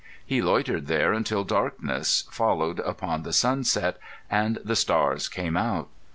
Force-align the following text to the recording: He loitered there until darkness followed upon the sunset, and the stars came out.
He 0.25 0.41
loitered 0.41 0.87
there 0.87 1.13
until 1.13 1.43
darkness 1.43 2.23
followed 2.31 2.79
upon 2.79 3.21
the 3.21 3.31
sunset, 3.31 3.97
and 4.31 4.57
the 4.65 4.75
stars 4.75 5.29
came 5.29 5.55
out. 5.55 5.89